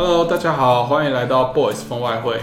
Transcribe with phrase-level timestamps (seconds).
[0.00, 2.38] Hello，大家好，欢迎来到 Boys 风外汇。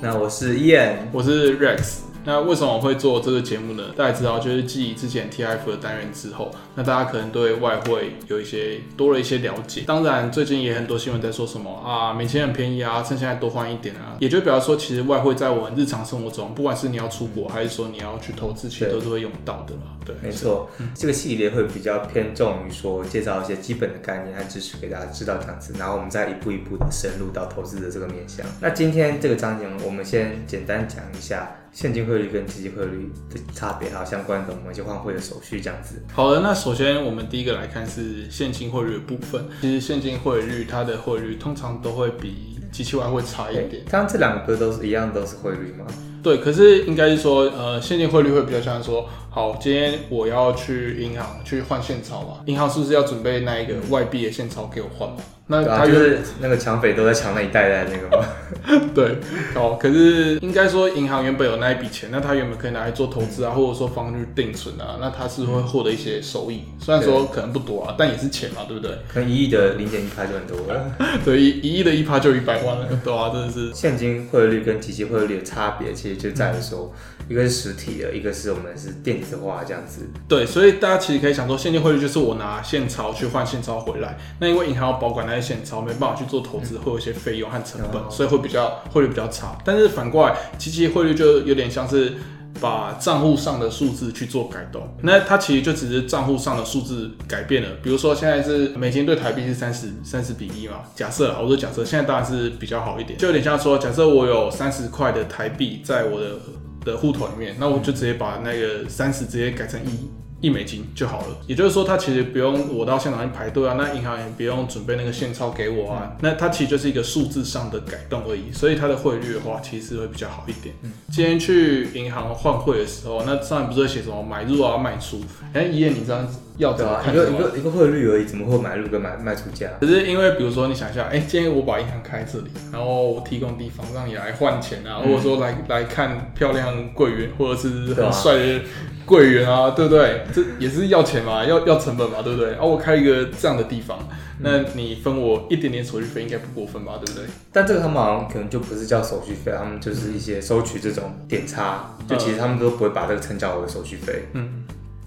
[0.00, 2.03] 那我是 Ian，我是 Rex。
[2.24, 3.84] 那为什么我会做这个节目呢？
[3.96, 9.82] 大家知道，就是继之前 TIF 的单元之后，那大家可能对外汇有一些多了一些了解。
[9.86, 14.16] 当然，最近也很多新闻在说什么啊，美金很便宜啊，趁现在多换一点啊。
[14.20, 19.82] 也就表示说，其实外汇在我们日常生活中，不管是你要出国，还是说你要去投资，其实都是会用到的嘛。
[20.06, 20.70] 对，没错。
[20.78, 28.46] 嗯，这个系列会比较偏重于说介绍一些基本的概念和知识给大家知道这样子，然后我们再一步一步的深入到投资的这个面向。
[28.60, 31.54] 那今天这个章节，我们先简单讲一下。
[31.74, 36.00] 现金汇率跟基金汇率的差别，还有相关的某些换汇的手续这样子。
[36.12, 39.44] 好的，那首先我们第一个来看是现金汇率的部分。
[39.60, 43.82] 其实现金汇率它的汇率通常都会比机器外汇差一点。
[43.90, 45.84] 刚刚这两个不是都是一样，都是汇率吗？
[46.22, 55.16] 对，可是应该是说，呃，现金汇率会比较像说，好，今天我要去银行去换现钞嘛，银行是不是要准备那一个外币的现钞给我换嘛？
[55.48, 58.24] 那他就是那个抢匪都在抢那一袋袋那个吗？
[58.94, 59.18] 对，
[59.56, 68.96] 哦，可是应该说银行原本有那一笔钱，那他原本可以拿来做投资啊，或者说放去定存啊，那他是会获得一些收益，虽然说可能不多啊，但也是钱嘛，对不对？
[69.12, 73.74] 可能一亿的零点一趴就很多了， 对，一一亿的一趴就一百万了， 对啊，真的是。
[73.74, 76.90] 现金汇率跟即期汇率的差别，其实就在于说，
[77.28, 80.08] 一个是实体的，一个是我们是电子化这样子。
[80.28, 86.14] 对，所以大家其实可以想说，现金汇率就是我拿现钞去换现钞回来，那因为银行要保管那些现钞，没办法。
[86.14, 89.58] 去做投资会有一些费用和成本，所以会比较汇率比较差。
[89.64, 92.12] 但是反过来，即期汇率就有点像是
[92.60, 94.88] 把账户上的数字去做改动。
[95.02, 97.68] 那它其实就只是账户上的数字改变了。
[97.82, 106.38] 比如说现在是美金对台币是三十三十比一嘛，假设啊，我说假设，现在当然是比较好一点，就有点像说，假设我有三十块的台币在我的
[106.84, 110.08] 的户头里面，那我就直接把那个三十直接改成一。
[110.40, 120.74] 一美金就好了，也就是说，他其实不用我到现场去排队啊，那银行也不用准备那个现钞给我啊，那它其实就是一个数字上的改动而已，所以它的汇率的话，其实会比较好一点。
[120.82, 125.18] 嗯，今天去银行换汇的时候，那上面不是会写什么买入啊、卖出？
[125.54, 127.12] 哎、欸，一页你这样子要怎么看？
[127.12, 129.68] 一个一个一个汇率而已，怎么会买入跟卖卖出价？
[129.80, 138.60] 可是因为比如说你想一下，哎、欸，今天我把银行开这里，然后我提供地方让你来换钱啊，或者说来来看漂亮柜员，或者是很帅的。
[139.06, 140.24] 柜员啊，对不对？
[140.32, 142.52] 这也是要钱嘛，要要成本嘛，对不对？
[142.52, 143.98] 然后我开一个这样的地方，
[144.40, 147.28] 那你分我一点点手续费，应该不过分吧，对不对？
[147.52, 154.24] 但这个他们好像可能就不是叫手续费，他们就是一些收取这种点差，就其实他们都不会把这个成交我的手续费。
[154.32, 154.63] 嗯，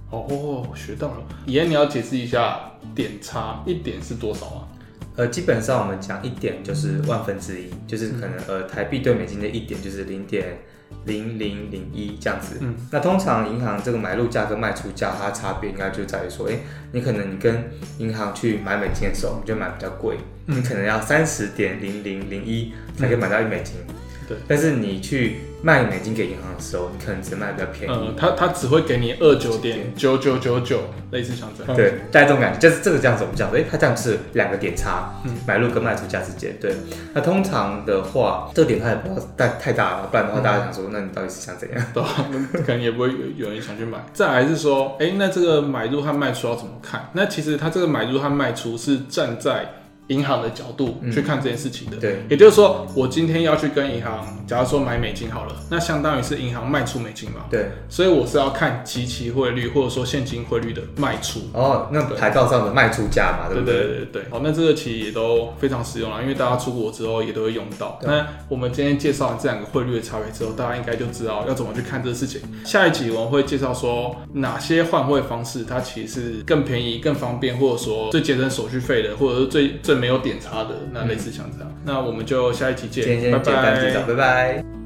[0.09, 1.23] 哦，学到了。
[1.45, 2.59] 以前你要解释一下
[2.95, 4.67] 点差，一点是多少啊？
[5.15, 10.57] 呃，基本上我们讲一点就是万分之一，就是可能呃台币对美金的一点就是零点。
[11.03, 16.59] 零零零一这样子，嗯，那通常银行这个买入价跟卖出价，它差别应该就在于说，哎、欸，
[16.93, 23.95] 你可能你跟银行去买美金的时候，你就买比较贵，嗯，你可能要三十点零零零一才可以买到一美金，嗯，
[24.27, 25.37] 对，但是你去。
[25.63, 27.93] 卖美金给银行的时候，你可能只卖比较便宜。
[28.09, 31.75] 嗯，他他只会给你二九点九九九九，类似像这样。
[31.75, 36.55] 对，带这种感觉，就是这个这样子，我们讲，哎，它这样是两个点差，嗯，买入跟卖出价之间。
[36.61, 36.75] 对，
[37.11, 41.83] 那通常的话，这个点差也不要太太大了，不然的话，大家想说，那你到底是想怎样？
[41.91, 43.97] 对，可能也不会有人想去买。
[44.13, 47.09] 再来是说，哎，那这个买入和卖出要怎么看？
[47.13, 49.67] 那其实它这个买入和卖出是站在。
[50.07, 61.41] 银行的角度去看这件事情的，嗯、对，也就是说，我今天要去跟银行，假如说买美金好了，那相当于是银行卖出美金嘛，对，所以我是要看即期汇率或者说现金汇率的卖出。
[61.53, 63.75] 哦，那牌照上的卖出价嘛，对不对？
[63.75, 64.23] 对对对对。
[64.31, 67.99] 好，那这个其实也都非常实用了，因为大家出国之后也都会用到。
[68.03, 72.41] 那我们今天介绍完这两个汇率的差别之后，大家应该就知道要怎么去看这个事情。
[72.63, 84.76] 下一集我们会介绍说哪些换汇方式它其实是更便宜、更方便，或者说最节省手续费的，或者是最最没有点差的，那类似像这样，嗯、那我们就下一期见，拜拜，拜拜。